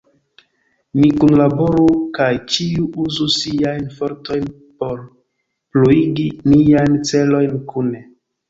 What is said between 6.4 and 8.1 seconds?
niajn celojn kune.